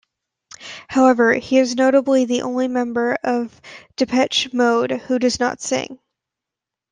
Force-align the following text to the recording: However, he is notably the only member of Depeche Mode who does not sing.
However, 0.87 1.35
he 1.35 1.59
is 1.59 1.75
notably 1.75 2.25
the 2.25 2.41
only 2.41 2.67
member 2.67 3.17
of 3.23 3.61
Depeche 3.97 4.51
Mode 4.51 4.89
who 4.93 5.19
does 5.19 5.39
not 5.39 5.61
sing. 5.61 5.99